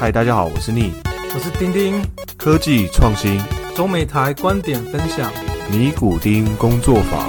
[0.00, 0.92] 嗨，大家好，我是逆，
[1.34, 2.02] 我是丁丁，
[2.38, 3.38] 科技创新，
[3.76, 5.30] 中美台观点分享，
[5.70, 7.28] 尼古丁工作坊。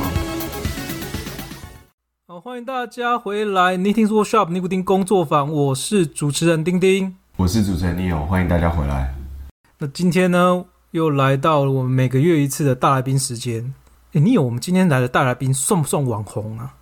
[2.29, 9.13] 好，欢迎大家回来，Knitting Workshop 尼古丁工作坊，我是主持人丁丁，我是主持人 Neo，欢迎大家回来。
[9.77, 13.73] 那今天呢，又来到了我们每个月一次的大来宾时间。
[14.13, 16.73] 哎，Neo，我们今天来的大来宾算不算网红啊？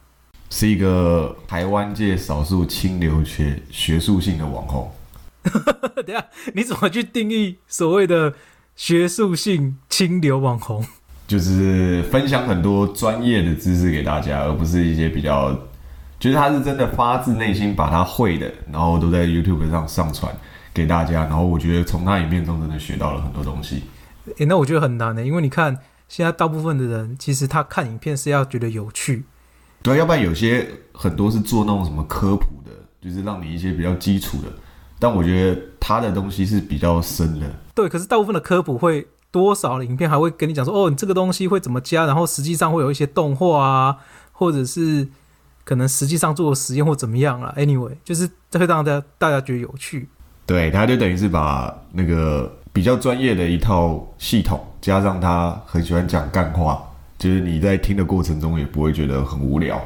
[0.52, 4.88] 是一个台湾界少数清流学学术性的网红。
[6.06, 8.34] 等下，你怎么去定义所谓的
[8.76, 10.86] 学术性清流网红？
[11.28, 15.54] 就是分享很多专业的知识给大家，而不是一些比较，
[16.20, 20.36] 就是他是真的发自内心把他会的，然后都在 YouTube 上上传
[20.74, 21.26] 给大家。
[21.26, 23.84] 然后我觉得从他影片中真的学到了很多东西。
[24.38, 29.24] 诶，那我觉得很难的，因为你看现在大部分的人其实他看影片是要觉得有趣，
[29.84, 34.52] 对，要不然有些很多是做那种什么科普的，就是让你一些比较基础的。
[35.00, 37.88] 但我觉得他的东西是比较深的，对。
[37.88, 43.98] 可是大部分的科普会多少的影片还会跟你讲说，哦，你这个东西会怎么加，然后实际上会有一些动画啊，
[44.34, 45.08] 或者是
[45.64, 47.54] 可能实际上做的实验或怎么样啊。
[47.56, 50.10] Anyway，就是这会让大家大家觉得有趣。
[50.46, 56.84] 对，他就等于是把那个比较专业的一套系统，加上他很喜欢讲干话，
[57.18, 59.80] 就是你在听的过程中也不会觉得很无聊，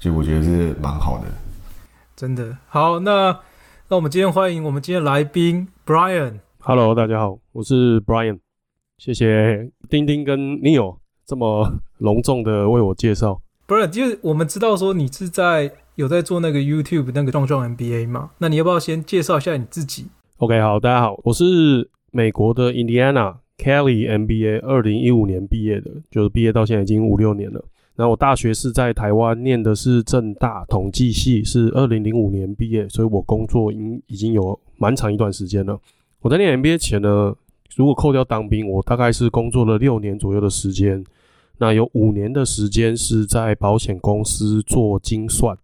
[0.00, 1.24] 所以我觉得是蛮好的。
[2.16, 3.38] 真的好，那。
[3.94, 6.40] 那我们今天欢迎我们今天来宾 Brian。
[6.58, 8.40] Hello，大家好，我是 Brian。
[8.98, 13.40] 谢谢丁丁跟 Neil 这么隆重的为我介绍。
[13.68, 18.30] Brian，就是我们知道说你是在有在做那个 YouTube 那个壮壮 NBA 嘛？
[18.38, 27.64] 那你要不要先介绍一下你自己？OK，好，大家好，我是美国的 Indiana Kelly MBA，二零一五年毕业的，就是毕业到现在已经五六年了。
[27.96, 35.78] 然后我大学是在台湾念的是正大统计系，是二零零五年毕业，所以我工作已已经有蛮长一段时间了。
[36.20, 37.34] 我在念 MBA 前呢，
[37.76, 41.04] 如果扣掉当兵，我大概是工作了六年左右的时间。
[41.58, 45.56] 那有五年的时间是在保险公司做精算，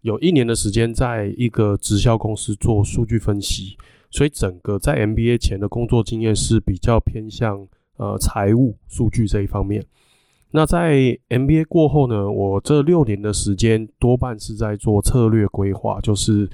[0.00, 3.76] 有一年的时间在一个直销公司做数据分析。
[4.10, 7.68] 所以整个在 MBA 前的工作经验是比较偏向
[7.98, 9.84] 呃财务数据这一方面。
[10.50, 10.94] 那在
[11.28, 16.48] MBA 过后呢，我这六年的时间多半是在做策略规划，就是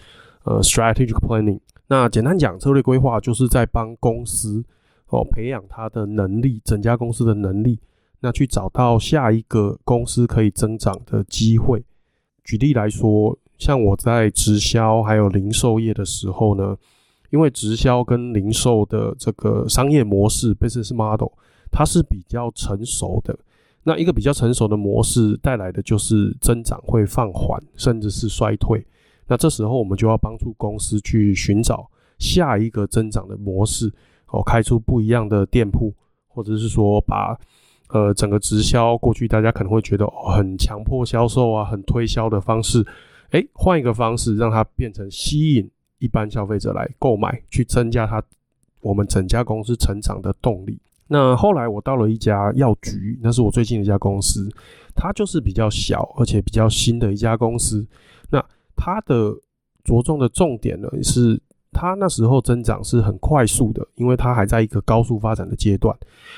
[0.44, 1.60] 呃 strategic planning。
[1.86, 4.64] 那简单讲，策略规划就是在帮公司
[5.08, 7.78] 哦培养它的能力，整家公司的能力，
[8.20, 11.84] 那去找到下一个公司可以增长的机会。
[12.42, 16.76] 举例来说，像我在直销还有零售业的时候呢，
[17.30, 21.28] 因为直销跟零售的这个商业模式 business model
[21.70, 23.38] 它是比较成熟的。
[23.86, 28.84] 那一个比较成熟的模式带来的就是增长会放缓，甚至是衰退。
[29.26, 33.92] 那这时候我们就要帮助公司去寻找下一个增长的模式，
[34.28, 35.92] 哦，开出不一样的店铺，
[36.28, 37.38] 或者是说把
[37.90, 42.84] 呃整个直销过去大家可能会觉得很强迫销售啊，很推销的方式，
[43.30, 48.22] 诶，换一个方式让它变成吸引一般消费者来购买，去增加它
[48.80, 50.78] 我们整家公司成长的动力。
[51.06, 54.48] 那后来我到了一家药局，那是我最近的一家公司，
[54.94, 57.86] 它就是比较小而且比较新的一家公司。
[58.30, 58.42] 那
[58.74, 59.34] 它的
[59.84, 61.40] 着重的重点呢，是
[61.72, 65.94] 它那时候增长是很快速的，因为它还在一个高速发展的阶段。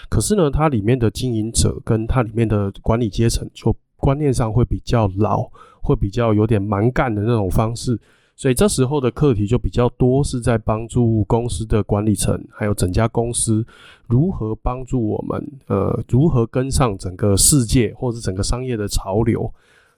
[0.09, 5.49] 可是呢，它里面的经营者跟它里面的管理阶层，就观念上会比较老，
[5.81, 7.99] 会比较有点蛮干的那种方式。
[8.37, 13.67] 所以这时候的课题就比较多，是在帮助公司的管理层，还有整家公司
[14.07, 19.51] 如何帮助我们，呃，如何跟上整个世界或者整个商业的潮流，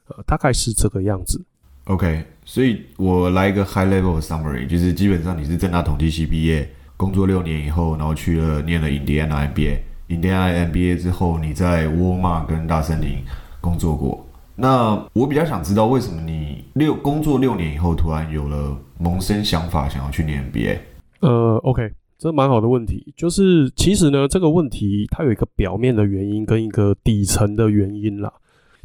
[0.07, 1.45] 呃，大概是这个样子。
[1.87, 13.19] OK，所以我来一个 high level summary，就是基本上你是正大统计系毕业，工作六年以后，然后去了念了印第安纳 MBA，印第安纳 MBA 之后，你在沃尔玛跟大森林
[13.61, 14.25] 工作过。
[14.61, 20.79] 那我比较想知道，为什么你六工作六年以后，突然有了萌生想法，想要去念 MBA？
[21.21, 21.89] 呃，OK，
[22.19, 23.15] 这蛮好的问题。
[23.17, 28.33] 就是其实呢，这个问题它有一个表面的原因跟一个底层的原因啦。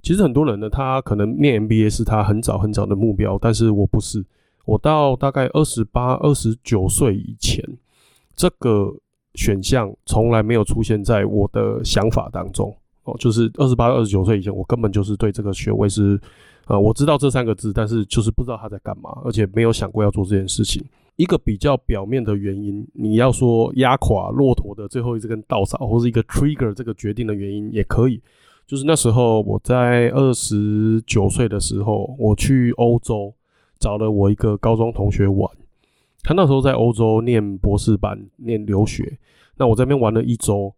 [0.04, 4.24] 其实很多人呢，他可能念 MBA 是他很早很早的目标，但是我不是。
[4.66, 7.68] 我到大概二十八、二十九岁以前，
[8.36, 8.94] 这个
[9.34, 12.76] 选项从来没有出现在我的想法当中。
[13.04, 16.20] 哦，就是二十八、二十九岁以前，我根本就是对这个学位是，
[16.68, 20.84] 呃，我知道这三个字，但是就是不知道他在干嘛，而且没有想过要做这件事情。
[21.16, 28.20] 一个比较表面的原因，你要说压垮骆驼的最后一根稻草，或是一个 trigger 这个决定的原因也可以。
[28.66, 33.32] 就是那时候我在二十九岁的时候，我去欧洲
[33.78, 35.48] 找了我一个高中同学玩，
[36.24, 39.20] 他那时候在欧洲念博士班，念留学。
[39.56, 40.74] 那我这边玩了一周，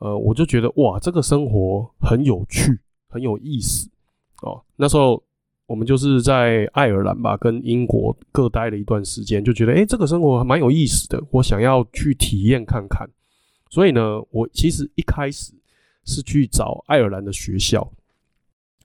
[0.00, 3.88] 呃，我就觉得哇，这个生活很有趣，很有意思
[4.42, 4.60] 哦。
[4.76, 5.22] 那时候
[5.66, 13.08] 我们就是在爱尔兰吧，跟英国各待了一段时间，就觉得诶，这个生活还蛮有意思的，我想要去体验看看。
[13.68, 15.52] 所以呢，我其实一开始
[16.04, 17.88] 是去找爱尔兰的学校，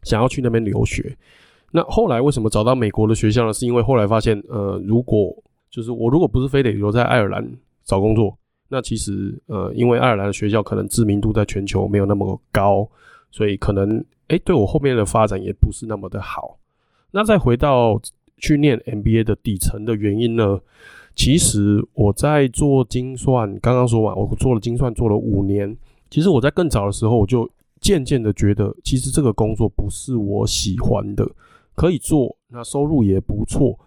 [0.04, 1.18] 想要去那边留学。
[1.72, 3.54] 那后来为什么找到美国的学校呢？
[3.54, 5.36] 是因为后来发现，呃，如果
[5.70, 7.50] 就是我如果不是非得留在爱尔兰
[7.84, 12.88] 找工作，那其实呃，因为爱尔兰的学校可能知名度在全球没有那么高，
[13.32, 16.58] 所以可能哎，对我后面的发展也不是那么的好。
[17.12, 18.02] 那再回到
[18.38, 20.60] 去念 MBA 的底层的原因呢？
[21.16, 25.78] 其实我在做精算，刚刚说完，我做了精算做了五年。
[26.10, 31.26] 其实我在更早的时候，我就渐渐的觉得，其实这个工作不是我喜欢的。
[31.74, 33.80] 可以做，那收入也不错。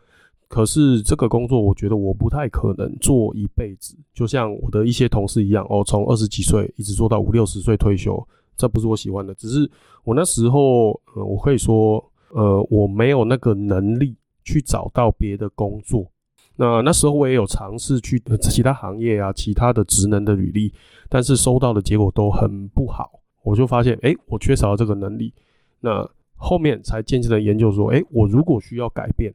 [0.49, 3.97] 可是这个工作，我觉得我不太可能做一辈子。
[4.15, 9.35] 就像我的一些同事一样，哦，从二十几岁一直做到五六十岁退休，这不是我喜欢的。
[9.35, 9.71] 只是
[10.05, 16.11] 我那时候，呃，我可以说，呃，我没有那个能力去找到别的工作。
[16.56, 20.73] 那那时候我也有尝试去其他行业啊，其他的职能的履历，
[21.09, 23.21] 但是收到的结果都很不好。
[23.44, 25.33] 我就发现，哎，我缺少了这个能力。
[25.81, 29.33] 那后面才渐渐的研究说，哎，我如果需要改变，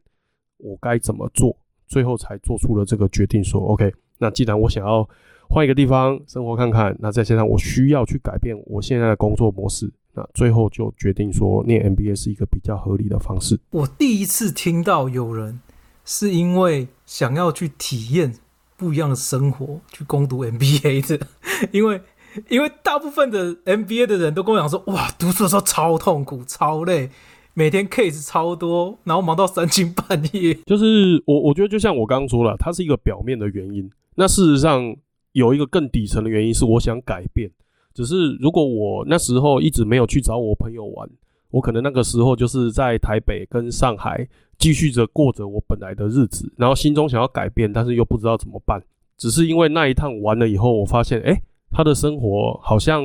[0.63, 1.55] 我该怎么做？
[1.87, 5.07] 最后才做出了这个决定，说，OK，那既然我想要
[5.49, 13.59] 换一个地方生活看看，那再加上我需要去改变我现在的工作模式，那最后就决定说，念 MBA 是一个比较合理的方式。
[13.71, 15.59] 我第一次听到有人
[16.05, 18.33] 是因为想要去体验
[18.77, 21.27] 不一样的生活去攻读 MBA 的，
[21.71, 22.01] 因为。
[22.49, 27.07] 因为大部分的 MBA 的人都跟我讲说，哇，读书的时候超痛苦、超累，
[27.53, 30.53] 每天 case 超多，然后忙到三更半夜。
[30.65, 33.89] 就是我，我觉得就像我刚刚说了，它是一个表面的原因。
[34.15, 34.95] 那事实上
[35.31, 37.49] 有一个更底层的原因是，我想改变。
[37.93, 41.09] 只是如果我那时候一直没有去找我朋友玩，
[41.51, 44.27] 我可能那个时候就是在台北跟上海
[44.57, 48.81] 继续着过着我本来的日子，然后心中想要改变，但是又不知道怎么办。
[49.17, 51.41] 只是因为那一趟完了以后，我发现，哎。
[51.75, 53.03] 他的生活好像，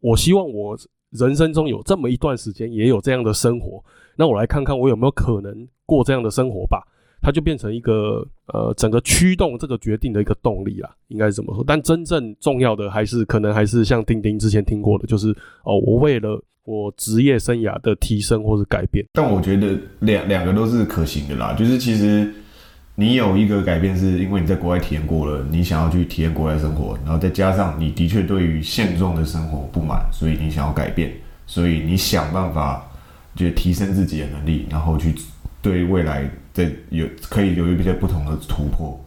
[0.00, 0.78] 我希望我
[1.10, 3.82] 人生中有这么一段时间也有这样的生活，
[4.16, 6.86] 那我来看看我有没有可能过这样的生活吧。
[7.22, 11.62] 它就变成一个呃，整个驱动这个决定的一个动力啦，应该是这么说。
[11.66, 15.28] 但真正重要的还是可能还是像丁丁之前听过的，就是
[15.64, 19.04] 哦，我为了我职业生涯的提升或者改变。
[19.12, 22.32] 但我觉得两两个都是可行的啦，就是其实。
[22.94, 31.12] 你有一个改变，是因为你在国外体验过了，你想要去体验国外生活，然后再加上你的确对于现状的生活不满，所以你想要改变，
[31.46, 32.86] 所以你想办法
[33.34, 35.14] 就提升自己的能力，然后去
[35.62, 38.98] 对未来的有可以有一些不同的突破。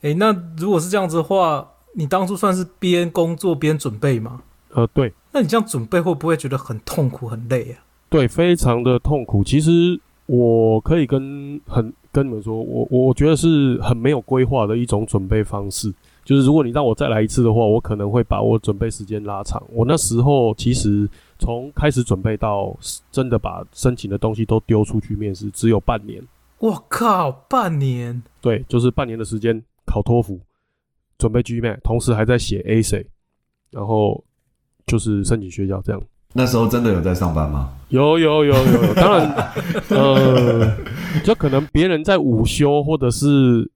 [0.00, 4.40] 哎，那如果是这样子的话，你当初算是边工作边准备吗？
[4.70, 5.12] 呃，对。
[5.32, 7.84] 那你这样准备会不会觉得很痛苦、很累啊？
[8.08, 9.44] 对，非常的痛苦。
[9.44, 11.92] 其实我可以跟很。
[12.14, 15.90] 跟你们说，我我觉得是很没有规划的一种准备方式。
[16.26, 19.62] 就是如果你让我再来一次的话，我可能会把我准备时间拉长。
[19.70, 21.08] 我那时候其实
[21.38, 22.76] 从开始准备到
[23.10, 26.22] 真的把申请的东西都丢出去面试，只有半年。
[26.58, 28.22] 我靠，半年？
[28.42, 30.38] 对，就是半年的时间考托福，
[31.16, 33.06] 准备 GMAT，同时还在写 AC，
[33.70, 34.22] 然后
[34.84, 36.02] 就是申请学校这样。
[36.34, 37.70] 那时候真的有在上班吗？
[37.88, 39.52] 有有有有，当然，
[39.90, 40.76] 呃，
[41.22, 43.70] 就可能别人在午休或者是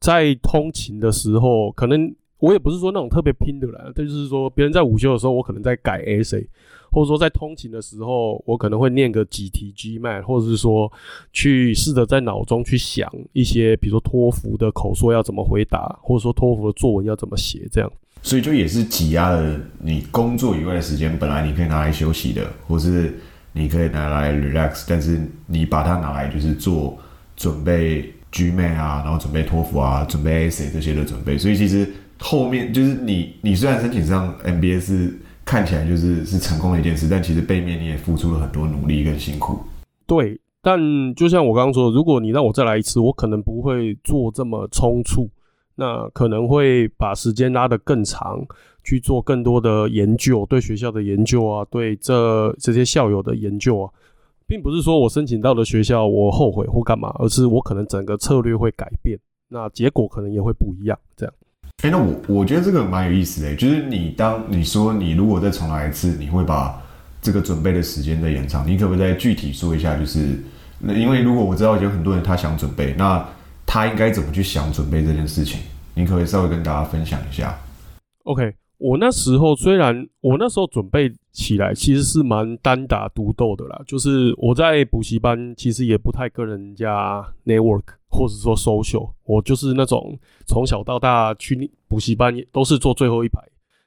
[0.00, 6.46] 在通勤的时候，可能我也不是说那种特别拼的啦，但就是说别人在午休的时候，我可能在改 essay，
[6.90, 10.90] 或者说在通勤的时候，我可能会念个几题 GMAT，或者是说
[11.34, 17.92] 去试着在脑中去想一些，比如说托福的口说要怎么回答，或者说托福的作文要怎么写，这样。
[18.22, 23.18] 所以就也是挤压了你工作以外的时间，本来你可以拿来休息的，或是
[23.52, 26.98] 你可以拿来 relax，但是你把它拿来就是做
[27.36, 31.38] 准备 GMA 啊，然后准备托福啊，准备 AC 这些的准备。
[31.38, 39.60] 所以其实后面就是你，你虽然申请上 MBA 是看起来就是是成功的一件事，但其实背面你也付出了很多努力跟辛苦。
[40.06, 40.78] 对，但
[41.14, 45.30] 就像我刚刚说，如果你让我再来一次，我可能不会做这么匆促。
[45.80, 48.44] 那可能会把时间拉得更长，
[48.82, 53.86] 去做更多的研究，对学校的研究啊，对这这些校友的研究啊，
[54.44, 59.16] 并不是说我申请到的学校我后悔或干嘛，而是我可能整个策略会改变，
[59.48, 60.98] 那结果可能也会不一样。
[61.16, 61.34] 这样，
[61.84, 66.82] 哎，那我我觉得这个蛮有意思的，就是你当你说你如果再重来一次，你会把
[67.22, 69.96] 这个准备的时间再延长，你可不可以再具体说一下？
[69.96, 70.40] 就是
[70.80, 73.24] 那因为如果我知道有很多人他想准备，那
[73.70, 75.60] 他应该怎么去想准备这件事情？
[75.94, 77.54] 你可可以稍微跟大家分享一下
[78.22, 93.38] ？OK，我那时候虽然我那时候准备起来其实是蛮单打独斗的啦，就是我在补习班其实也不太跟人家 network 或者说 social，我就是那种从小到大去补习班都是坐最后一排，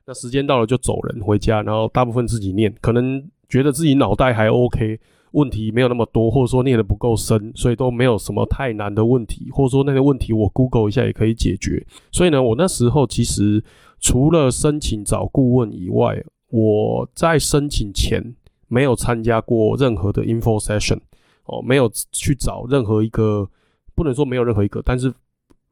[0.05, 4.99] 那时间到了就走人回家，然后大部分自己念，可能觉得自己脑袋还 OK。
[5.31, 11.85] 问题没有那么多，或者说念的不够深，所以都没有什么太难的问题，或者说那个问题我 Google 一下也可以解决。
[12.11, 13.63] 所以呢，我那时候其实
[13.99, 18.35] 除了申请找顾问以外，我在申请前
[18.67, 20.99] 没有参加过任何的 info session，
[21.45, 23.49] 哦，没有去找任何一个，
[23.95, 25.13] 不能说没有任何一个，但是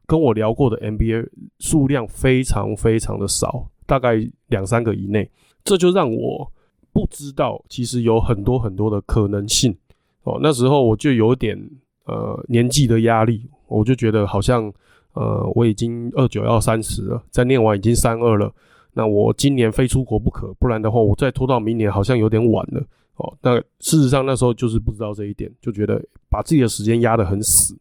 [0.06, 1.28] 跟我聊过的 MBA
[1.60, 5.30] 数量非常非常的少，大概两三个以内，
[5.64, 6.52] 这就让我。
[6.92, 9.76] 不知道，其实有很多很多的可能性
[10.24, 10.40] 哦。
[10.42, 11.58] 那时候我就有点
[12.06, 14.72] 呃年纪的压力，我就觉得好像
[15.14, 18.54] 呃我已经二九要三十了，再念完已经三二了，
[18.94, 22.84] 那我今年非出国不可，不然的话我再拖到明年好像有点晚了
[23.16, 23.38] 哦。
[23.42, 27.78] 那事实上那时候就是不知道这一点，就觉得把自己的时间压得很死。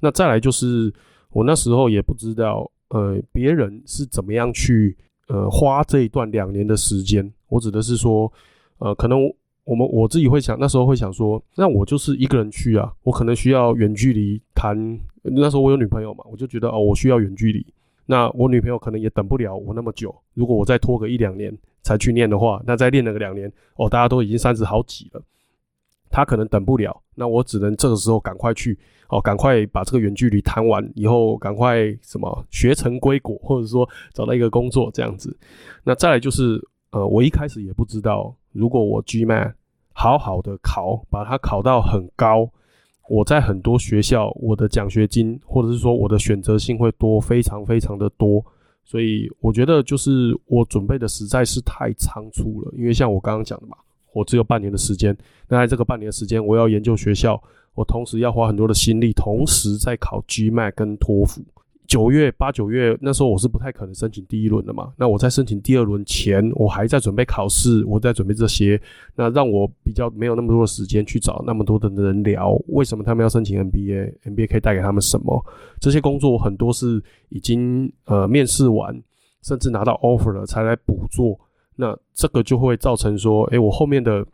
[0.00, 0.92] 那再来就是
[1.30, 4.96] 我那时候也不知道呃别人是怎么样去。
[5.28, 8.30] 呃，花这一段两年的时间，我指的是说，
[8.78, 9.20] 呃，可能
[9.64, 14.76] 我们我自己会想，那时候会想说，那我就是一个人去啊，我可能需要远距离谈。
[15.22, 17.64] 那时候我有女朋友嘛，我就觉得哦，我需要远距离。
[18.06, 20.14] 那我女朋友可能也等不了我那么久。
[20.34, 25.22] 如果我再拖个一两年才去念的话，那再练了个两年，哦，大家都已经三十好几了，
[26.10, 27.00] 她可能等不了。
[27.14, 28.78] 那我只能这个时候赶快去。
[29.10, 35.36] 哦，赶快把这个远距离谈完以后，赶快什么学成归国，或者说找到一个工作这样子。
[35.84, 36.58] 那再来就是，
[36.90, 39.52] 呃，我一开始也不知道，如果我 GMAT
[39.92, 42.50] 好好的考，把它考到很高，
[43.08, 48.44] 我在很多学校我的奖学金或者是说我的选择性会多，非常非常的多。
[48.84, 53.76] 所以我觉得就是我准备的实在是太仓促了，因为像我刚刚讲的嘛，
[54.14, 55.14] 我只有半年的时间，
[55.48, 57.38] 那在这个半年的时间，我要研究学校。
[57.74, 61.42] 我同时要花很多的心力，同时在考 GMAT 跟托福。
[61.88, 64.92] 九月八九月那时候我是不太可能申请第一轮的嘛。
[64.96, 68.80] 那我在申请第二轮前，我还在准备考试，我在准备这些，
[69.16, 75.44] 那让我比较没有那么多的时间去找那么多的人聊，为什么他们要申请 MBA，MBA 可以带给他们什么？
[75.80, 79.02] 这些工作很多是已经呃面试完，
[79.42, 81.36] 甚至拿到 offer 了才来补做。
[81.76, 84.26] 那这个就会造成说，诶，我后面的。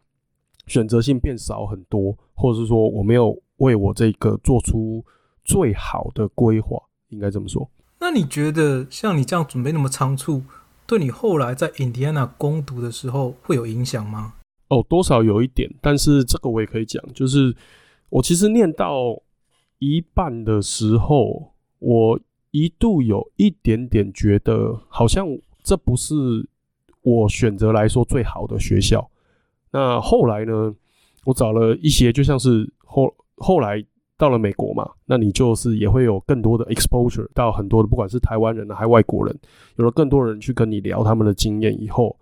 [0.67, 5.05] 选择性变少很多，或者是说我没有为我这个做出
[5.43, 7.69] 最好的规划，应该这么说。
[7.99, 10.45] 那你觉得像你这样准备那么仓促，
[10.87, 14.35] 对你后来在印第安纳攻读的时候会有影响吗？
[14.69, 17.57] 哦，多少有一点，但是这个我也可以讲，就是
[18.09, 19.21] 我其实念到
[19.81, 22.21] 一半的时候，我
[22.53, 25.27] 一度有一点点觉得，好像
[25.65, 26.15] 这不是
[27.03, 29.11] 我选择来说最好的学校。
[29.71, 30.75] 那后来呢？
[31.25, 33.85] 我找了一些，就像是后后来
[34.17, 39.39] 到了美国嘛，那你就是也会有更多的 exposure 到很多的，不管是台湾人还外国人，
[39.77, 42.19] 有了更多人去跟你聊他们的经验以后，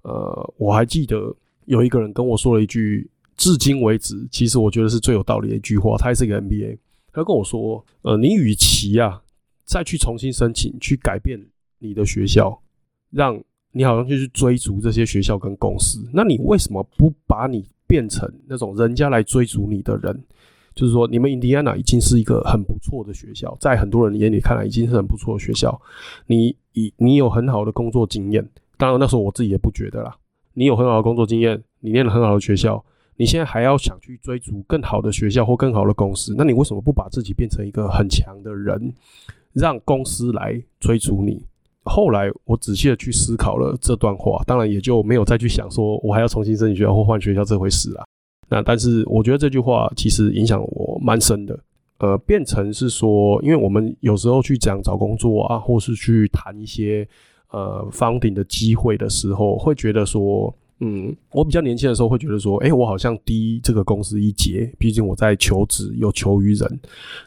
[0.00, 5.98] 呃，我还记得有一个人跟我说了一句，至今为止，其实我觉得是最有道理的一句话。
[5.98, 6.78] 他也是一个 NBA，
[7.12, 9.22] 他跟我说，呃，你与其啊
[9.66, 11.38] 再去重新申请，去改变
[11.78, 12.58] 你的学校，
[13.10, 13.38] 让
[13.72, 20.24] 你好像就去追逐这些学校跟公司，那你为什么不把你变成那种人家来追逐你的人？
[20.74, 25.80] 就是说，你们印第安纳已经是一个很不错的学校，在很多人眼里看来已经是很不错的学校。
[26.26, 30.16] 你以你有很好的工作经验，当然那时候我自己也不觉得啦。
[30.54, 32.84] 你有很好的工作经验，你念了很好的学校，
[33.16, 38.94] 你现在还要想去追逐更好的学校或更好的公司，那你为什么不把自己变成一个很强的人，
[39.52, 41.44] 让公司来追逐你？
[41.88, 48.04] 后来我仔细的去思考了这段话，当然也就没有再去想说我还要重新申请学校或换学校这回事啦。
[48.48, 51.58] 那但是我觉得这句话其实影响我蛮深的，
[51.98, 57.06] 呃，变成是说，因为我们有时候去讲找工作啊，或是去谈一些
[57.50, 66.80] 呃方顶的机会的时候，会觉得说，嗯，我比较年轻的时候会觉得说，哎，我好像低这个公司一截，毕竟我在求职有求于人，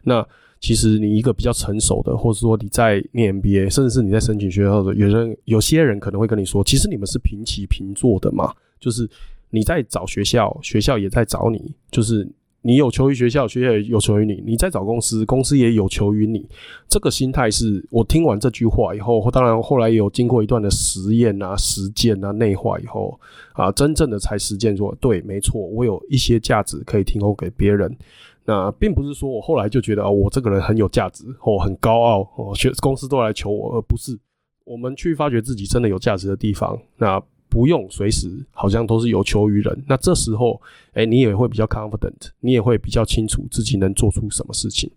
[0.04, 0.26] 那。
[0.62, 9.10] 其实你一个比较成熟的，或者说你在念 MBA，甚至是你在申请学校的，有人有些人可能会跟你说，其实你们是平起平坐的嘛，就是
[9.50, 12.30] 你在找学校，学校也在找你，就是
[12.62, 16.48] 你有求于学校，学校也有求于你，你在找公司，公司也有求于你。
[16.88, 23.20] 这个心态是我听完这句话以后，当然后来有经过一段的实验啊、实践啊、内化以后
[23.54, 27.98] 啊，真正的才实践说，对，没错，我有一些价值可以提供给别人。
[28.46, 34.18] 那并不是说我后来就觉得哦，我这个人很有价值哦，很高傲哦，学公司都来求我，而不是
[34.64, 36.80] 我们去发掘自己真的有价值的地方。
[36.98, 39.84] 那不用随时好像都是有求于人。
[39.86, 40.60] 那这时候，
[40.94, 44.90] 哎，你也会比较 confident，你也会比较清楚自己能做出什么事情。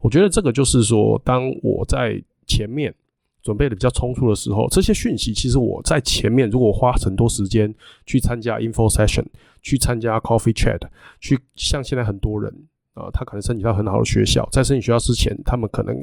[0.00, 2.94] 我觉得这个就是说，当我在前面
[3.42, 9.24] 准备的比较充足的时候，这些讯息其实我在前面如果花很多时间去参加 info session，
[9.62, 10.80] 去参加 coffee chat，
[11.18, 12.54] 去像现在很多人。
[12.94, 15.96] 啊，他可能申请到很好的学校，在申请学校之前，他们可能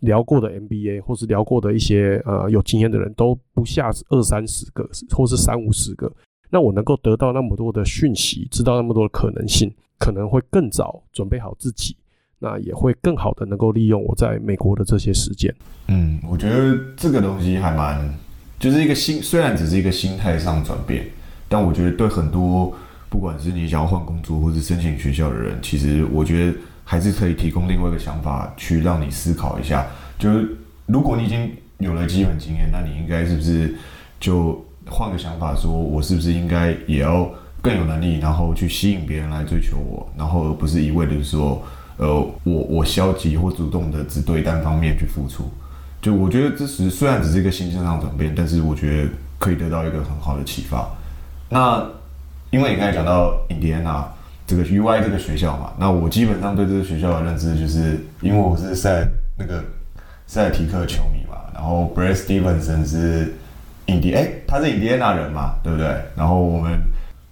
[0.00, 6.12] 聊过的 MBA 或是聊过的一些呃有经验的人都不下二三十个，或是三五十个。
[6.50, 11.96] 那我能够得到那么多的讯息，知道那么多的可能性，可能会更早准备好自己，
[12.40, 15.54] 那也会更好的能够利用我在美国的这些时间。
[15.86, 18.12] 嗯，我觉得这个东西还蛮，
[18.58, 21.06] 就是一个心，虽然只是一个心态上转变，
[21.48, 22.74] 但我觉得对很多。
[23.12, 29.86] 不管是你想要换工作，或是申请学校的人，其实我觉得还是可以提供另外一个想法，去让你思考一下。
[30.18, 33.74] 就是如果你已经有了基本经验，那你应该是不是
[34.18, 37.28] 就换个想法，说我是不是应该也要
[37.60, 41.62] 更有能力，然后去吸引别人来追求我，然后而不是一味的说，
[41.98, 42.08] 呃，
[42.44, 45.44] 我我消极或主动的只对单方面去付出。
[46.00, 50.88] 就我觉得这是虽然只是一个心境上转变，但是我觉得可以得到一个很好的启发。
[51.50, 51.86] 那。
[52.52, 54.06] 因为你刚才讲到印第安纳
[54.46, 59.64] 这个 U I 这个学校嘛，那我基本上对这个学校的认知就是，因为我是塞那个
[60.26, 63.34] 塞提克球迷嘛，然后 Brad Stevenson 是
[63.86, 65.96] 印第哎，他是印第安纳人嘛，对不对？
[66.14, 66.78] 然后我们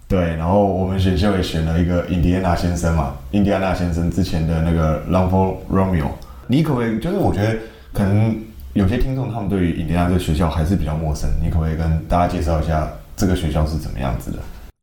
[0.07, 6.07] 对，然后我们学校也选了一个印第安纳先生嘛，印第安纳先生之前的那个 l o n g f o r Romeo，
[6.47, 6.99] 你可不可以？
[6.99, 7.55] 就是我觉得
[7.93, 8.35] 可能
[8.73, 14.39] 有些听众他们对于印第安纳这个学校还是比较陌生，你可不可以跟大家介绍一下这个学校是怎么样子的？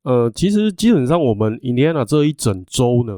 [0.09, 3.13] 呃，其实基本上我们印第安纳这一整州呢，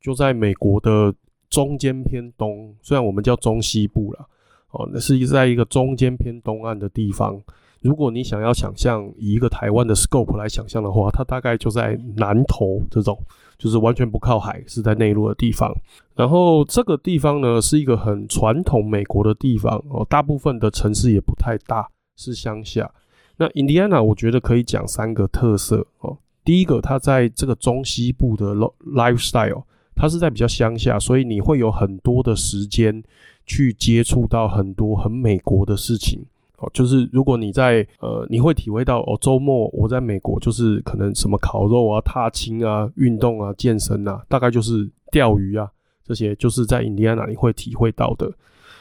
[0.00, 1.14] 就在美国的
[1.50, 4.26] 中间偏东，虽然我们叫中西部了，
[4.70, 7.38] 哦，那是在一个中间偏东岸的地方。
[7.82, 13.18] 如果你想要想象以一个台湾的 scope 来想象的话，它大概就在南头这种，
[13.58, 15.70] 就是完全不靠海，是在内陆的地方。
[16.14, 21.86] 然后这个地方呢，是一个很传统美国的地方哦，大部分的城市也不太大，
[22.16, 22.90] 是乡下。
[23.36, 26.16] 那印第安纳，我觉得可以讲三个特色哦。
[26.50, 29.62] 第一个，它在这个中西部的 lifestyle，
[29.94, 33.00] 它是在比较乡下，所以你会有很多的时间
[33.46, 36.20] 去接触到很多很美国的事情
[36.56, 36.68] 哦。
[36.74, 45.70] 就是如果你在呃，你会体会到哦，周末我在美国就是可能什么烤肉啊、踏青啊、运动啊、健身啊，大概就是钓鱼啊
[46.04, 48.28] 这些，就是在印第安纳你会体会到的。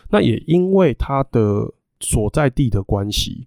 [0.10, 3.46] 那也因为它的所在地的关系。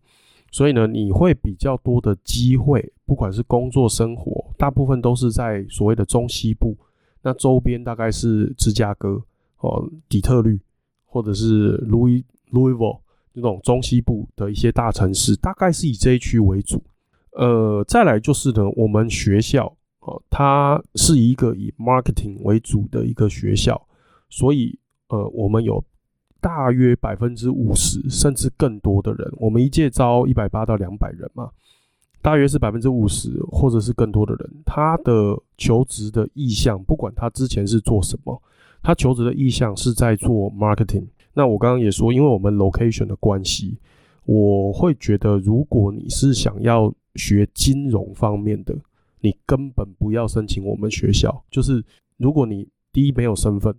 [0.54, 6.74] 所以呢，你会比较多的机会，不管是工作、生活，大部分都是在所谓的中西部。
[7.20, 9.22] 那周边大概是芝加哥、
[9.58, 10.58] 哦底特律，
[11.04, 13.00] 或者是 Louis Louisville
[13.34, 16.82] 这种中西部的一些大城市，大概是以这一区为主。
[17.32, 19.66] 呃，再来就是呢，我们学校
[20.00, 23.78] 哦，它是一个以 marketing 为主的一个学校，
[24.30, 25.84] 所以呃，我们有。
[26.40, 31.48] 大约百分之五十甚至更多的人，我们一届招一百八到两百人嘛，
[32.22, 38.40] 大约是百分之五十或者是更多的人，他的求职的意向，不管他之前是做什么，
[38.82, 41.04] 他求职的意向是在做 marketing。
[41.34, 43.76] 那我刚刚也说，因为我们 location 的关系，
[44.24, 48.74] 我会觉得，如果你是想要学金融方面的，
[49.20, 51.44] 你根本不要申请我们学校。
[51.50, 51.84] 就是
[52.16, 53.74] 如果你第一没有身份。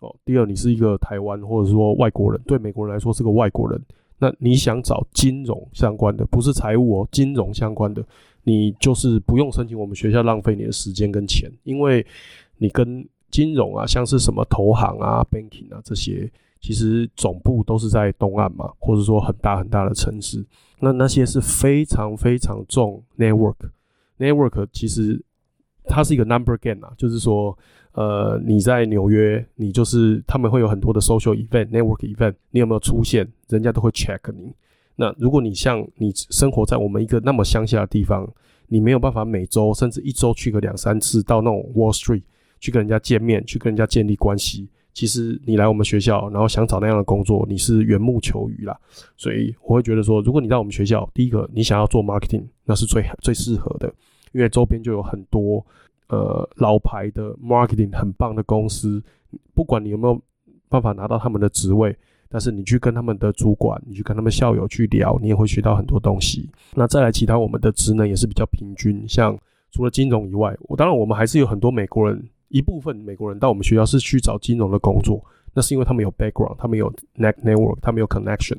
[0.00, 3.84] 哦，第二，你是一个台湾或者说外国人，对美国人来说是个外国人，
[4.18, 8.04] 那你想找金融相关的，不是财务哦，金融相关的，
[8.42, 12.04] 你就是不用申请我们学校，浪费你的时间跟钱，因为
[12.56, 20.44] 你跟金融啊，像是什么投行啊、banking 啊这些，其实总部都是在东岸嘛，或者说很大很大的城市，
[20.80, 25.22] 那那些是非常非常重 network，network 其实
[25.84, 27.56] 它是一个 number game 啊，就是说。
[27.98, 34.54] 呃，你在纽约，你就是他们会有很多的 social event、network event，你有没有出现，人家都会 check 你。
[34.94, 38.24] 那如果你像你生活在我们一个那么乡下的地方，
[38.68, 42.22] 你没有办法每周甚至一周去个两三次到那种 Wall Street
[42.60, 44.68] 去跟人家见面，去跟人家建立关系。
[44.94, 48.78] 其实你来我们学校，然后想找那样的工作，你是缘木求鱼啦。
[49.16, 53.92] 所以我会觉得说，如果你到我们学校，第一个你想要做 marketing，那是最最适合的，
[54.30, 55.66] 因为周边就有很多。
[56.08, 59.02] 呃，老牌的 marketing 很棒的公司，
[59.54, 60.20] 不管你有没有
[60.68, 61.96] 办法拿到他们的职位，
[62.28, 66.48] 但是你去跟他们的主管，你去跟他们校友去聊，你也会学到很多东西。
[66.74, 69.38] 那再来，其他我们的职能也是比较平均，像
[69.70, 78.56] 除了金融以外，我当然我们还是有很多美国人一部分美国人到我们学校是去找金融的工作，那是因为他们有 background，他们有 net network，他们有 connection。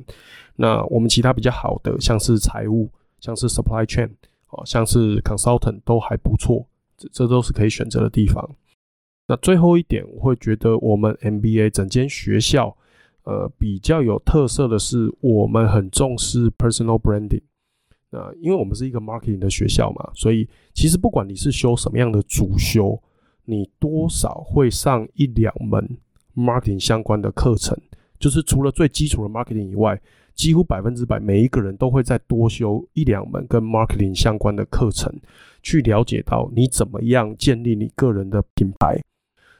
[0.54, 4.10] 那我们其他比较好的，像是财务，像是 supply chain，
[4.50, 6.64] 哦，像是 consultant 都还不错，
[7.00, 8.56] 这这都是可以选择的地方。
[9.26, 12.76] 那最后一点，我会觉得我们 MBA 整间学校，
[13.22, 17.42] 呃，比较有特色的是，我们很重视 personal branding。
[18.10, 23.00] 那因为我们是一个 marketing 的学校嘛，所以其实不管你是修什么样的主修，
[23.44, 25.96] 你多少会上一两门
[26.34, 27.76] marketing 相关的课程，
[28.18, 30.00] 就是除了最基础的 marketing 以外，
[30.34, 35.14] 几乎百分之百每一个人都会再多修一两门跟 marketing 相关的课程，
[35.62, 39.00] 去了解到你怎么样建立你个人的品牌，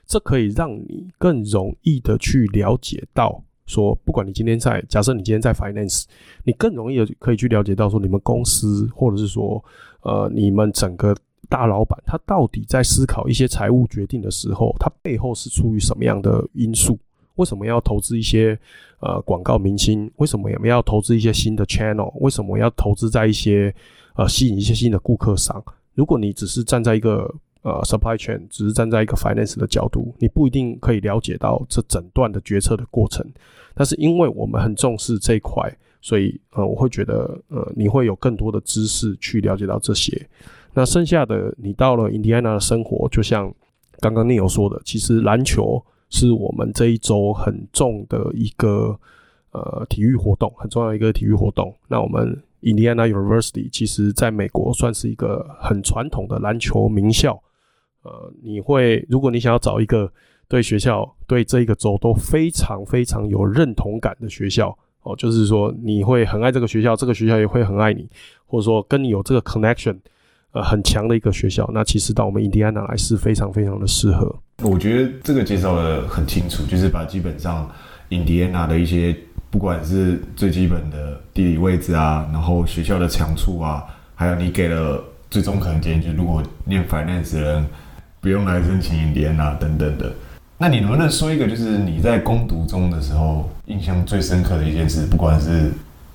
[0.07, 3.43] 这可以让你更容易的去了解到。
[3.67, 6.03] 说，不管你今天在，假设你今天在 finance，
[6.43, 9.65] 你更容易的可以去了解到说，你们公司或者是说，
[10.03, 11.17] 呃，你们整个
[11.49, 16.99] 大老板他到底在思考一些财务决定的时候，他背后是出于什么样的因素？
[17.37, 18.59] 为什么要投资一些
[18.99, 20.11] 呃广告明星？
[20.17, 22.13] 为什么我们要投资一些新的 channel？
[22.19, 23.73] 为什么要投资在一些
[24.17, 25.63] 呃吸引一些新的顾客上？
[26.01, 33.23] 如果你只是站在一个呃，supply chain 只是站在一个 finance 的角度，你不一定可以了解到这整段的决策的过程。
[33.75, 40.27] 但是因为我们很重视这一块，所以呃，我会觉得呃，你会有更多的知识去了解到这些。
[40.73, 43.55] 那剩下的，你到了印第安纳的生活，就像
[43.99, 48.99] 刚刚 Neil 说的，其实篮球是我们这一周很重的一个
[49.53, 51.75] 呃体育活动，很重要一个体育活动。
[51.89, 57.43] 那我们 Indiana University 其实在美国算是一个很传统的篮球名校。
[58.03, 60.11] 呃，你会，如果你想要找一个
[60.49, 68.09] 对学校、对这一个州都非常非常有认同感的学校，哦，就是说你会很爱这个学校，这个学校也会很爱你，
[68.47, 69.99] 或者说跟你有这个 connection，
[70.53, 74.35] 呃，很强的一个学校，那其实到我们印第安纳来是非常非常的适合。
[74.63, 77.71] 我觉得这个介绍的很清楚，就是把基本上
[78.09, 79.15] 印第安纳的一些，
[79.51, 83.85] 不管是最基本的地理位置啊，然后学校的强处啊，
[84.15, 87.67] 还有你给了最终可能建议，就如果念 finance 的人。
[88.23, 90.13] 不用来申请一年啊，等等的。
[90.59, 95.73] 那你能不能说一个，就是你在攻读中的时候印象最深刻的一件事，不管是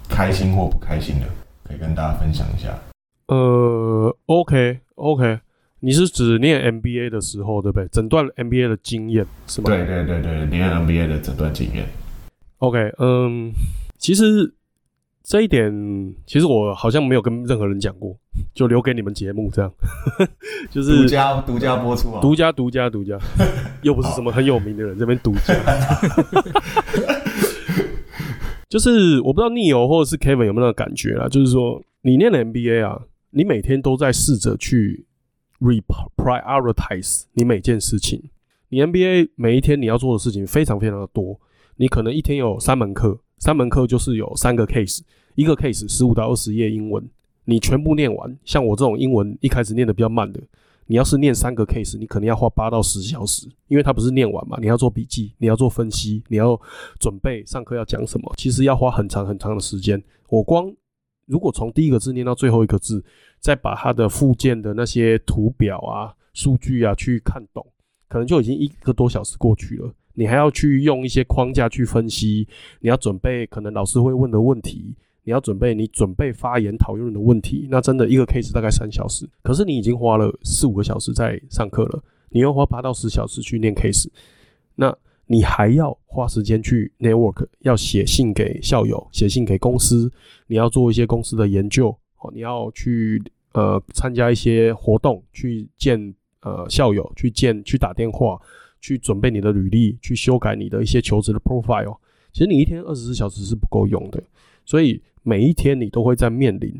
[0.08, 1.26] 开心或不开心的，
[1.68, 2.70] 可以跟大家分享一下。
[3.26, 5.40] 呃，OK，OK，
[5.80, 7.88] 你是指念 MBA 的时候，对不对？
[7.88, 9.72] 整段 MBA 的经验是吗？
[9.72, 11.88] 对对对对，念 MBA 的整段经验。
[12.60, 13.52] OK，嗯，
[13.98, 14.54] 其实。
[15.28, 15.74] 这一点
[16.28, 18.16] 其实我好像没有跟任何人讲过，
[18.54, 19.74] 就留给你们节目这样，
[20.70, 23.18] 就是独家独家播出啊，独家独家独 家，
[23.82, 25.56] 又不是什么很有名的人这边独家，
[28.70, 35.08] 就是我不知道 Neil 或者是 Kevin 有没有那个感觉啦，就是说你念了 MBA 啊，你每天都在试着去
[35.60, 38.22] reprioritize 你每件事情，
[38.70, 41.40] 你 MBA 每一天你要做的事情非常非常的多，
[41.78, 43.20] 你可能一天有三门课。
[43.38, 45.02] 三门课就是有三个 case，
[45.36, 47.06] 一个 case 十五到二十页英文，
[47.44, 48.36] 你全部念完。
[48.46, 50.42] 像我这种英文一开始念的比较慢的，
[50.88, 56.60] 你要是念三个 case，你可能要花八到十小时，因为它不是念完嘛，你要做笔记，你要做分析，你要
[56.98, 60.02] 准备上课要讲什么，其实要花很长很长的时间。
[60.30, 60.74] 我光
[61.28, 63.04] 如果从第一个字念到最后一个字，
[63.42, 67.68] 再把它的附件的那些图表啊、数据啊去看懂，
[68.08, 69.94] 可能就已经一个多小时过去了。
[70.16, 72.48] 你还要去用一些框架去分析，
[72.80, 84.08] 你要准备可能老师会问的问题，你要准备你准备发言讨论的问题，那真的一个 case 大概三小时，可是你已经花了四五个小时在上课了，你要花八到十小时去念 case，
[84.76, 84.96] 那
[85.28, 90.12] 你还要花时间去 network，要写信给校友，写信给公司，
[90.48, 93.22] 你要做一些公司的研究，哦，你要去
[93.54, 98.40] 呃参加一些活动，去见呃校友，去见去打电话。
[98.86, 101.98] 去准备你的履历，去修改你的一些求职的 profile。
[102.32, 104.22] 其实你一天二十四小时是不够用的，
[104.64, 106.80] 所以每一天你都会在面临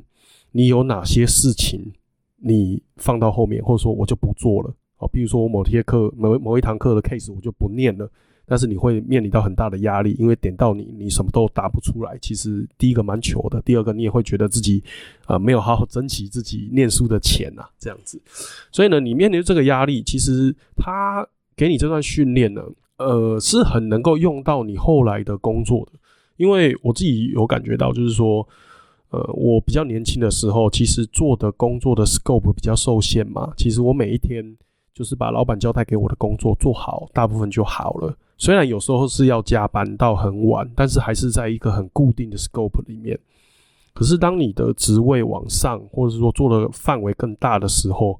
[0.52, 1.94] 你有哪些事情
[2.38, 4.72] 你放到后面，或者说我就不做了。
[4.98, 8.08] 哦，比如说我某些课某某一堂课的 case 我就不念了，
[8.46, 12.16] 但是你会面临到很大的压力，因为点到你你什么都答不出来。
[12.22, 14.84] 其实第一个蛮糗的，第二个你也会觉得自己
[15.26, 18.22] 啊没有好好珍惜自己念书的钱啊，这样子。
[18.72, 21.28] 所以呢，你面临这个压力，其实它。
[21.56, 22.62] 给你这段训练呢，
[22.98, 25.94] 呃，是很能够用到你后来的工作的，
[26.38, 28.48] 因为我自己有感觉到，就是说，
[29.10, 33.54] 呃，我比较年轻的时候，其实做的工作的 scope 比较受限嘛。
[33.56, 34.44] 其实我每一天
[34.94, 38.14] 就是把老板交代给我的工作做好，大部分就好了。
[38.38, 43.18] 虽然有时候是要加班到很晚，但是还是在一个很固定的 scope 里面。
[43.94, 48.20] 可是当你的职位往上，或者是说做的范围更大的时候，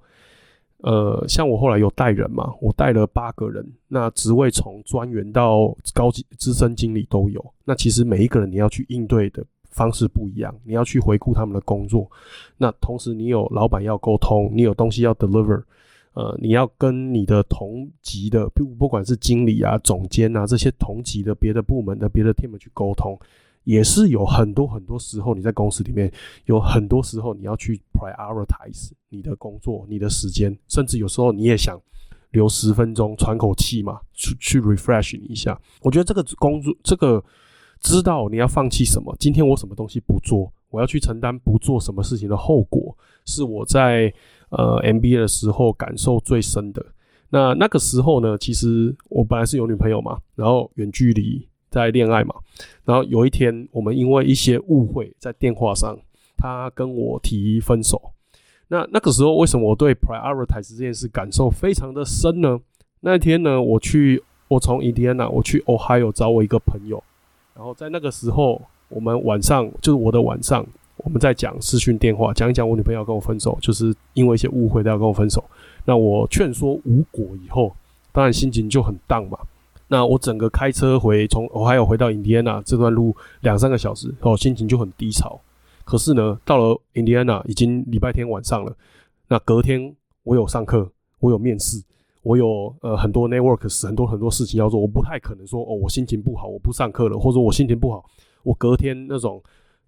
[0.86, 7.44] 呃，像我后来有带人嘛，我带了八个人，那职位从专员到高级资深经理都有。
[7.64, 12.08] 那其实每一个人你要去应对的方式不一样，你要去回顾他们的工作。
[12.56, 15.64] 那同时你有老板要沟通，你有东西要 deliver，
[16.14, 23.18] 呃，你要跟你的同级的不不管是经理啊、总监啊这些同级的别的部门的别的 team 去沟通。
[23.66, 26.12] 也是有很多很多时候，你在公司里面
[26.46, 31.80] 有很多时候你要去 prioritize 你的工作、你的时间，甚至有时候你也想
[32.32, 35.60] 留十分钟喘口气嘛，去去 refresh 你一下。
[35.82, 37.24] 我觉得这个工作，这个
[37.82, 44.14] 知道你要放弃什么，今天我什么东西不做，我要去承担不做什么事情的后果，是我在
[44.50, 46.86] 呃 MBA 的时候感受最深的。
[47.30, 51.50] 那那个时候呢，其实我本来是有女朋友嘛，然后远距离。
[51.76, 52.34] 在恋爱嘛，
[52.86, 55.94] 然后有一天，我们因为一些误会，在电话上，
[56.38, 58.02] 他跟我提分手。
[58.70, 62.58] 那那个时候，为什么我对 prioritize 这件事感受非常的深呢？
[63.02, 67.04] 那天呢，我去，我从 Indiana 我去 Ohio 找我一个朋友，
[67.54, 75.44] 然后在那个时候，我们晚上就是我的晚上，我们在讲视讯电话，讲一讲我女朋友跟我分手，就是因为一些误会，她要跟我分手。
[75.84, 77.76] 那我劝说无果以后，
[78.14, 79.38] 当然心情就很荡嘛。
[79.88, 85.40] 那我整个开车回从我还有回到印第安纳这段路两三个小时，哦，心情就很低潮。
[85.84, 88.76] 可是呢，到了印第安纳已经礼拜天晚上了。
[89.28, 91.80] 那隔天我有上课，我有面试，
[92.24, 94.80] 我有呃很多 networks，很多很多事情要做。
[94.80, 98.04] 我不太可能说哦，我心情不好，我不上课了，或者我心情不好，
[98.42, 99.40] 我隔天那种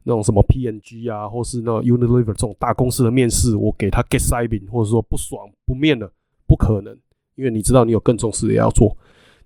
[0.03, 6.11] 那种什么 PNG 啊，或是那 Unilever 这种大公司的面试，我给他 get signing，或者说不爽不面了，
[6.45, 6.95] 不可能，
[7.33, 8.95] 因为你知道你有更重视的要做。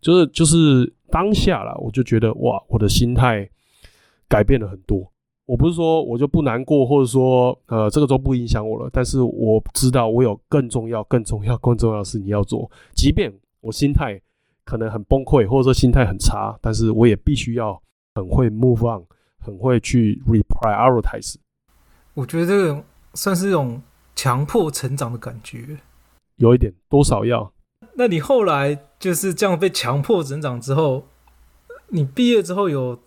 [0.01, 3.47] 就是就是当下啦，我就觉得哇，我的心态
[4.27, 5.09] 改变了很多。
[5.45, 8.89] 我不是说我就不难过，或者说呃这个都不影响我了。
[8.91, 12.69] 但是我知道我有更重要、更重要、更重要的事情要做。
[12.93, 14.19] 即便我心态
[14.63, 17.79] 可能很崩溃，或者说心态很差，但是我也必须要
[18.15, 19.03] 很会 move on，
[19.39, 21.35] 很会去 reprioritize。
[22.13, 22.83] 我觉得这个
[23.13, 23.81] 算是一种
[24.15, 25.77] 强迫成长的感觉，
[26.37, 27.51] 有一点多少要。
[27.95, 31.07] 那你后来就是这样被强迫成长之后，
[31.89, 32.99] 你毕业之后有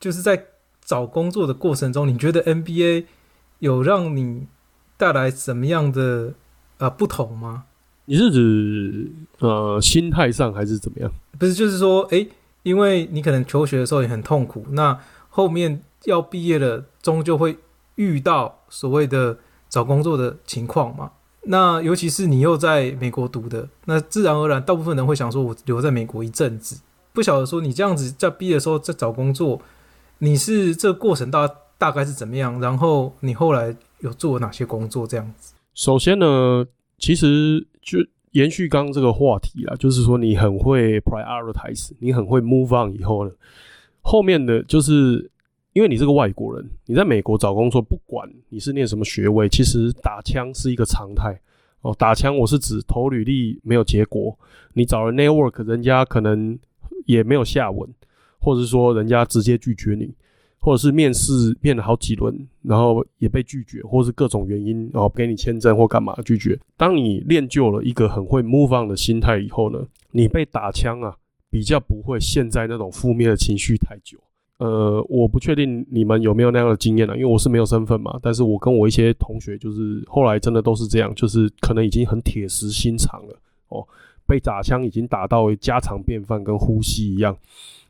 [0.00, 0.46] 就是在
[0.84, 3.04] 找工作的过程中，你觉得 NBA
[3.58, 4.46] 有让你
[4.96, 6.34] 带来什么样的
[6.78, 7.64] 呃不同吗？
[8.06, 11.12] 你是指呃心态上还是怎么样？
[11.38, 12.26] 不是，就是说，哎，
[12.62, 17.58] 因为你可能求学的时候也很痛苦，那后面要毕业了，终究会
[17.94, 21.12] 遇到所谓的找工作的情况嘛。
[21.44, 26.80] 那尤其是你又在美国读的，那自然而然，大部分人会想说，我留在美国一阵子。
[27.12, 29.60] 不晓得说你这样子在毕业的时候在找工作，
[30.18, 32.60] 你是这个过程大大概是怎么样？
[32.60, 35.06] 然后你后来有做哪些工作？
[35.06, 35.54] 这样子。
[35.74, 36.64] 首先呢，
[36.98, 37.98] 其实就
[38.30, 43.32] 延续刚刚这个话题啦，就是说你很会 prioritize，你很会 move on 以后呢，
[44.00, 45.31] 后面的就是。
[45.72, 51.40] 因为你是个外国人，你在美国找工作，不管你是念什么学位，其实打枪是一个常态
[51.80, 51.94] 哦。
[51.98, 54.38] 打枪我是指投履历没有结果，
[54.74, 56.58] 你找了 network，人家可能
[57.06, 57.88] 也没有下文，
[58.38, 60.14] 或者是说人家直接拒绝你，
[60.58, 66.58] 或者是面试面了好几轮，然后也被拒绝，或是各种原因哦，给你签证或干嘛拒绝。
[66.76, 71.16] 当你练就了一个很会 move on 的心态以后呢，你被打枪啊，
[71.48, 74.18] 比较不会陷在那种负面的情绪太久。
[74.62, 78.16] 呃，我不确定你们有没有那样的经验了，因为我是没有身份嘛。
[78.22, 83.36] 但是我跟我一些同学，就是后来真的都是这样，就是可能已经很铁石心肠了
[83.70, 83.84] 哦，
[84.24, 87.36] 被打枪已经打到家常便饭，跟呼吸一样。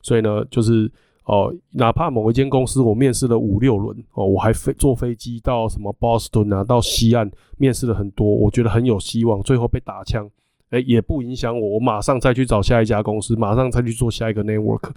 [0.01, 0.91] 所以呢，就是
[1.25, 10.31] 哦，哪怕某一间公司我面试了五六轮哦，我还飞坐飞机到什么 Boston 啊，到西岸面试了很多，我觉得很有希望，最后被打枪。
[10.73, 14.91] 哎，也不影响我，我马上再去找下一家公司，马上再去做下一个 network。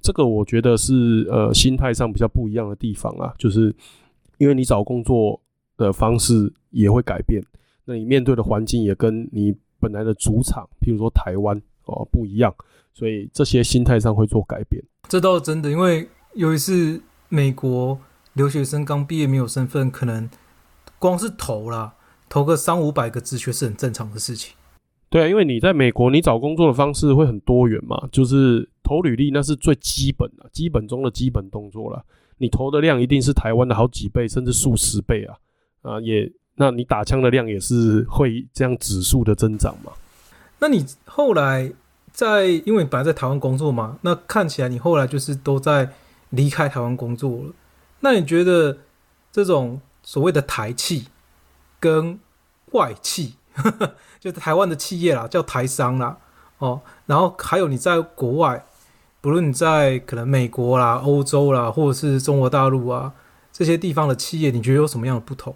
[0.00, 3.74] 这个我觉得是呃心态上比较不一样的地方啊，就是
[4.38, 5.38] 因为你找工作
[5.76, 7.44] 的方式也会改变，
[7.84, 12.54] 那你面对的环境也跟你本来的主场，譬如说台湾哦不一样，
[12.94, 14.82] 所以这些心态上会做改变。
[15.08, 17.98] 这倒是真的，因为有一次美国
[18.32, 20.30] 留学生刚毕业没有身份，可能
[20.98, 21.94] 光是投啦，
[22.28, 24.54] 投个三五百个职缺是很正常的事情。
[25.10, 32.04] 对啊，因为你在美国，你找工作的方式会很多元嘛，就是投履历那是最基本的，基本中的基本动作了。
[32.36, 35.36] 你投的量一定是台湾的好几倍，甚至数十倍啊！
[35.82, 39.92] 啊，也，那你打枪的量也是会这样指数的增长嘛？
[40.58, 41.72] 那你后来
[42.12, 45.90] 在，因为你本来在台湾工作嘛，那看起来你后来就是都在
[46.30, 47.54] 离开台湾工作了。
[48.00, 48.76] 那你觉得
[49.32, 51.06] 这种所谓的台气
[51.80, 52.20] 跟
[52.72, 53.37] 外气？
[54.20, 56.16] 就台湾的企业啦，叫台商啦，
[56.58, 58.64] 哦，然后还有你在国外，
[59.20, 63.12] 不论你在可能美国啦、欧洲啦，或者是中国大陆啊
[63.52, 65.54] 这些地方的企业，你觉得有什么样的不同？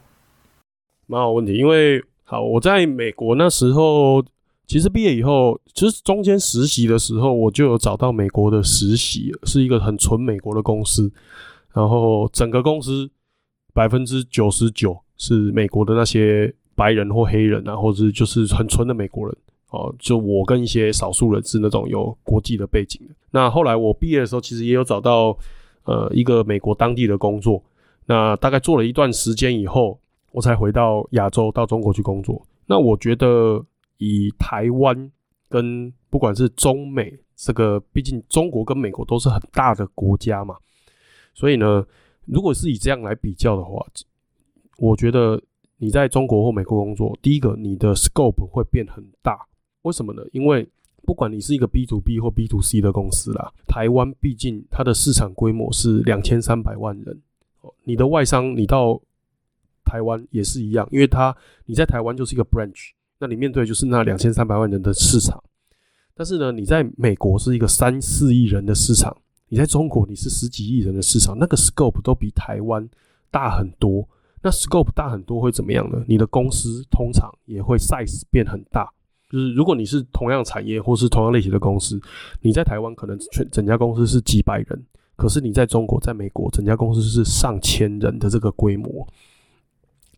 [1.06, 4.24] 蛮好问题，因为好我在美国那时候，
[4.66, 11.12] 其实毕业以后，其实中间实习的时候，我就有找到美国的实习，是一个很纯美国的公司，
[11.74, 13.10] 然后整个公司
[13.74, 19.36] 百分之九十九是美国的那些白人或黑人啊，或者是就是很纯的美国人
[19.70, 23.14] 哦，就我跟一些少数人是那种有国际的背景的。
[23.30, 25.36] 那后来我毕业的时候，其实也有找到
[25.84, 27.62] 呃一个美国当地的工作，
[28.06, 29.98] 那大概做了一段时间以后。
[30.34, 32.40] 我才回到亚洲，到中国去工作。
[32.64, 33.62] 那我觉得
[33.98, 35.12] 以台湾
[35.46, 40.56] 跟不管是中美这个，毕竟中国跟美国都是很大的国家嘛，
[41.34, 41.84] 所以呢，
[42.24, 43.84] 如果是以这样来比较的话，
[44.78, 45.38] 我觉得
[45.82, 49.36] 你在中国或美国工作，第一个你的 scope 会变很大。
[49.82, 50.22] 为什么呢？
[50.30, 50.64] 因为
[51.04, 57.20] 不管你是一个 B to B 或 B to C 的公司啦，台湾毕竟它的市场规模是两千三百万人，
[57.82, 59.02] 你的外商你到
[59.84, 65.42] 台湾也是一样，因为它你在台湾就是一个 branch，那你面对就是那两千三百万人的市场。
[66.14, 69.16] 但是呢，你在美国是一个三四亿人的市场，
[69.48, 72.88] 你在中国你是十几亿人的市场，那个 scope 都比台湾
[73.32, 74.08] 大很多。
[74.42, 76.04] 那 scope 大很多会怎么样呢？
[76.08, 78.92] 你的公司通常也会 size 变很大。
[79.30, 81.98] 就是如果你是同样产业或是同样类型的公司，
[82.42, 84.84] 你在台湾可能全整家公司是几百人，
[85.16, 89.06] 可是你在中国、在美国，整家公司是上千人的这个规模。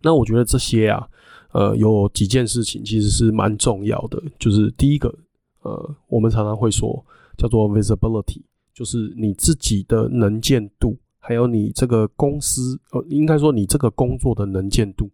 [0.03, 1.07] 那我觉得这些啊，
[1.53, 4.21] 呃，有几件事情其实是蛮重要的。
[4.37, 5.15] 就是第一个，
[5.63, 7.05] 呃，我们常常会说
[7.39, 8.43] 叫做 visibility，
[8.75, 15.11] 就是你自己的能见度，还有你这个公司，呃，应该说你这个工作的能见度，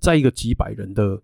[0.00, 1.22] 在一个几百人的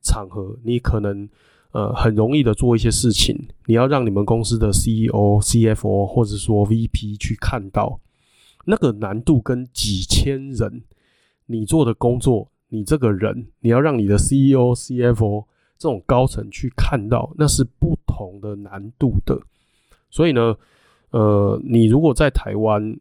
[0.00, 1.28] 场合，你可能
[1.72, 7.98] 呃很容易的做一些事情，你要让你们公司的 CEO、CFO 或者说 VP 去看到，
[8.64, 10.82] 那个难度跟几千人。
[11.46, 15.44] 你做的工作，你这个人，你要让你的 CEO、CFO
[15.76, 19.38] 这种高层去看到，那是不同的难度的。
[20.10, 20.56] 所以呢，
[21.10, 22.96] 呃，你如果在台湾，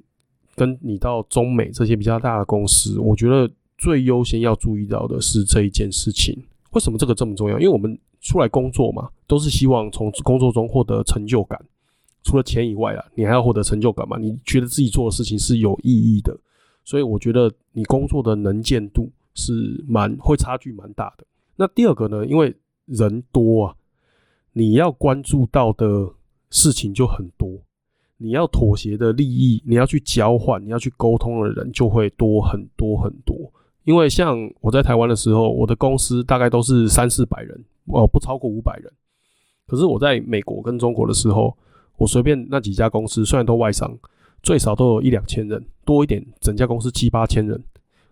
[0.55, 6.37] 跟你到中美这些比较大的公司，我觉得最优先要注意到的是这一件事情。
[6.71, 7.59] 为什么这个这么重要？
[7.59, 11.59] 因为我们出来工作嘛，都是希望从工作中获得成就感。
[12.23, 14.17] 除了钱以外啊，你还要获得成就感嘛？
[14.17, 16.35] 你觉得自己做的事情是有意义的。
[16.85, 21.25] 所以我觉得你工作的能见度是蛮会差距蛮大的。
[21.55, 23.75] 那第二个呢，因为人多啊，
[24.53, 26.09] 你要关注到的
[26.49, 27.49] 事情就很多，
[28.23, 33.35] 你要妥协的利益，你要去交换，你要去沟通的人就会多很多很多。
[33.83, 38.89] 因为像我在台湾的时候，我的公司大概都是三四百人，哦，不超过五百人。
[39.67, 41.53] 可是我在美国跟中国的时候，
[41.97, 43.97] 我随便那几家公司，虽然都外商。
[44.41, 47.63] 最少都有一两千人，多一点，整家公司七八千人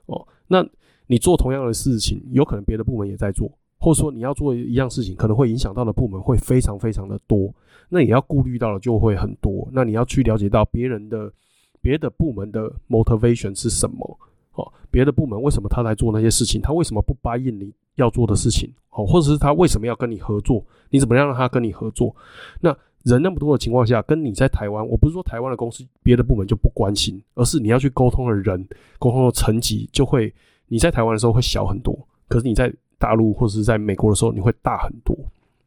[0.05, 0.25] 哦。
[0.47, 0.65] 那
[1.07, 7.51] 你做同样的事情，有可能别的部门也在做，或者说你要做一样事情，可能会影响到的部门会非常非常的多。
[7.89, 9.67] 那也要顾虑到的就会很多。
[9.71, 11.33] 那你要去了解到别人的
[11.81, 14.17] 别的部门的 motivation 是什么
[14.53, 14.71] 哦？
[14.91, 16.61] 别的部门为什么他来做那些事情？
[16.61, 18.71] 他为什么不答应你要做的事情？
[18.91, 20.63] 哦，或者是他为什么要跟你合作？
[20.91, 22.15] 你怎么样让他跟你合作？
[22.59, 22.69] 那
[23.03, 28.63] 人那么多的情况下，跟你在台湾，我不是说台湾的公司别的部门就不关心，而是你要去沟通的人，
[28.99, 30.31] 沟通的层级就会
[30.67, 35.17] 你在台湾的时候会小很多，可是你在大陆或者是在美国的时候，你会大很多。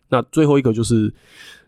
[0.09, 1.13] 那最后一个就是，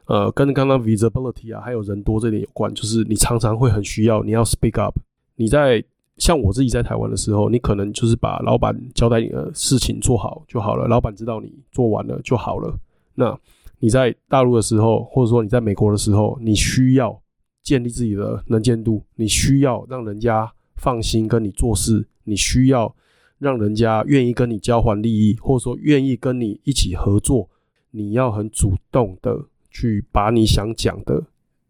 [0.05, 4.96] 呃，跟刚刚 visibility 啊，还有人多这点有关，就是你常常会很需要你要 speak up。
[5.35, 5.83] 你在
[6.18, 12.72] 像我自己在台湾的时候，你可能就是把老板交代你的事情做好就好了，老板知道你做完了就好了。
[13.14, 13.37] 那
[13.81, 17.20] 你在大陆的时候，或者说你在美国的时候，你需要
[17.62, 22.94] 建立自己的能见度，你需要让人家放心跟你做事，你需要
[23.38, 27.49] 让人家愿意跟你交换利益，或者说愿意跟你一起合作。
[27.90, 31.23] 你要很主动的去把你想讲的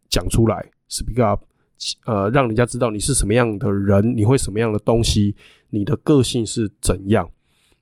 [0.08, 1.42] 讲出来，speak up，
[2.04, 5.34] 呃，让人家知道你是什么样的人，你会什么样的东西，
[5.70, 7.30] 你的个性是怎样。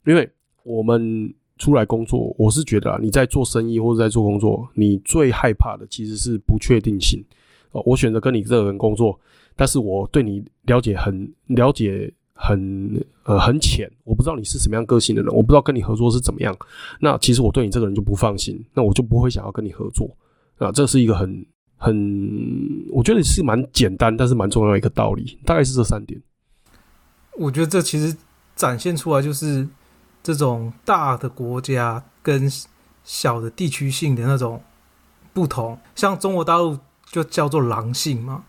[0.07, 0.31] 因为
[0.63, 1.35] 我们。
[1.57, 7.25] 出来工作，我是觉得啊，你在做生意或者在做工作，你最害怕的其实是不确定性。
[7.71, 9.19] 哦，我选择跟你这个人工作，
[9.55, 16.57] 但是我对你了解很了解很呃很浅，我不知道你是什么样个性的人，我不知道跟你合作是怎么样。
[17.01, 20.09] 那其实我对你这个人就不放心，那我就不会想要跟你合作
[20.59, 20.71] 啊。
[20.73, 26.21] 这是一个很很，我觉得是蛮简单，但是蛮重要的一个道理，大概是这三点。
[27.39, 28.17] 我觉得这其实
[28.55, 29.69] 展现出来就是。
[30.27, 32.51] 这种大的国家跟
[33.05, 34.59] 小的地区性的那种
[35.35, 38.45] 不同，像中国大陆就叫做狼性嘛，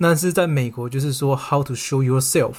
[0.00, 2.54] 但是在美国就是说 how to show yourself，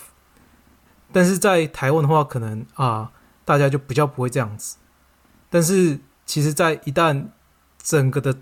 [1.13, 3.11] 但是在台湾的话，可能啊
[3.45, 4.77] 大家就比较不会这样子，
[5.49, 7.27] 但是其实，在一旦
[7.77, 8.35] 整个的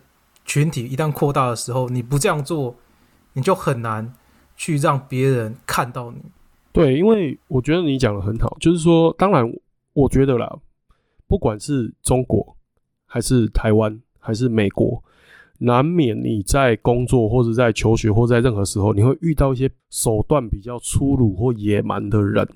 [0.45, 2.75] 群体一旦扩大的时候，你不这样做，
[3.33, 4.13] 你就很难
[4.55, 6.21] 去让别人看到你。
[6.71, 9.51] 对，因为我觉得你讲的很好，就是说，当然，
[9.93, 10.57] 我觉得啦，
[11.27, 12.55] 不管是中国
[13.05, 15.03] 还是台湾还是美国，
[15.63, 22.47] 难免你在工作或者在求学或在任何时候，你会遇到一些手段比较粗鲁或野蛮的人。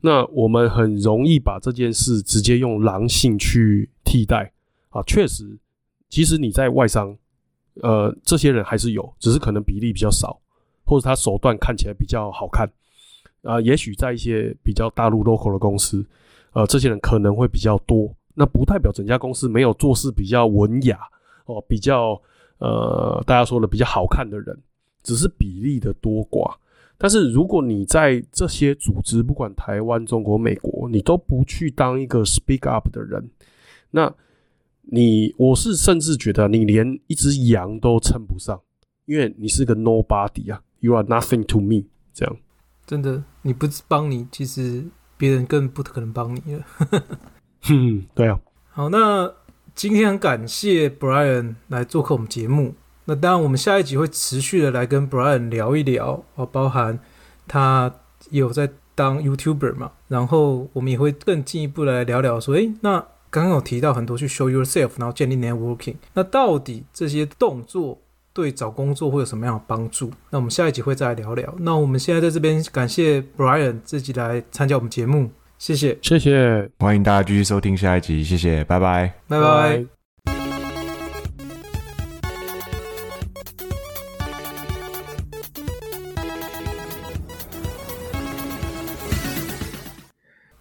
[0.00, 4.52] 那我们很容易把这件事直接用狼性去替代
[4.88, 5.58] 啊，确实，
[6.08, 7.16] 其实你在外商，
[7.82, 10.40] 呃，这些人还是有，只是可能比例比较少，
[10.84, 12.68] 或者他手段看起来比较好看。
[13.42, 16.04] 啊，也许在一些比较大陆 local 的公司，
[16.52, 18.12] 呃，这些人可能会比较多。
[18.34, 20.98] 那不代表整家公司没有做事比较文雅
[21.46, 22.20] 哦，比较
[22.60, 24.56] 呃，大家说的比较好看的人，
[25.02, 26.54] 只是比例的多寡。
[26.96, 33.30] 但是如果你在这些组织，不管台湾、中国、美国，你都不去当一个 speak up 的人，
[33.90, 34.14] 那
[34.82, 38.60] 你我是甚至觉得你连一只羊都称不上，
[39.06, 42.36] 因为你是个 nobody 啊，you are nothing to me，这样。
[42.86, 44.84] 真的，你不帮你，其实
[45.16, 46.64] 别人更不可能帮你了。
[47.70, 48.38] 嗯，对啊。
[48.72, 49.32] 好，那
[49.74, 52.74] 今天很感谢 Brian 来做客我们节目。
[53.04, 56.98] 那当然，我们下一集会持续的来跟 Brian 聊一聊哦，包含
[57.48, 57.92] 他
[58.30, 67.98] 有在当 YouTuber 嘛，然后我们也会更进一步来聊聊说，诶，那刚刚有提到很多去 show yourself，然后建立 networking，那到底这些动作？
[68.32, 70.12] 对找工作会有什么样的帮助？
[70.30, 71.52] 那我们下一集会再来聊聊。
[71.58, 75.28] 那我们现在在这边感谢 Brian 自己来参加我们节目，
[75.60, 79.99] 谢谢，谢谢，欢迎大家继续收听下一集，谢谢，拜拜，拜拜。